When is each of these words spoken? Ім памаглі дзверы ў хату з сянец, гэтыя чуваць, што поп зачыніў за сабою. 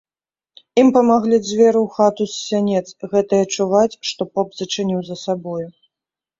Ім 0.83 0.87
памаглі 0.95 1.37
дзверы 1.47 1.79
ў 1.83 1.87
хату 1.99 2.23
з 2.31 2.35
сянец, 2.47 2.87
гэтыя 3.13 3.43
чуваць, 3.55 3.93
што 4.11 4.21
поп 4.33 4.47
зачыніў 4.65 5.01
за 5.15 5.23
сабою. 5.29 5.63